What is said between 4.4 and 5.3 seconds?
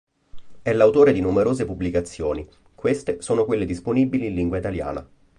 italiana.